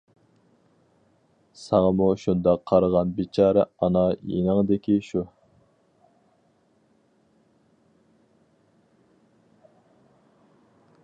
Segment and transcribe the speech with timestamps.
[1.63, 5.25] ساڭىمۇ شۇنداق قارىغان بىچارە ئانا يېنىڭدىكى شۇ.